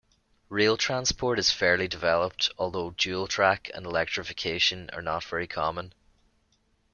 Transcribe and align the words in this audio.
Rail 0.49 0.77
transport 0.77 1.37
is 1.37 1.51
fairly 1.51 1.87
developed, 1.87 2.49
although 2.57 2.89
dual 2.89 3.27
track 3.27 3.69
and 3.75 3.85
electrification 3.85 4.89
are 4.93 5.01
not 5.03 5.23
very 5.23 5.45
common. 5.45 5.93